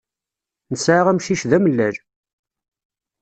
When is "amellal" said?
1.57-1.95